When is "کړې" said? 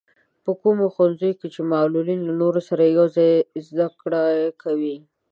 4.01-4.35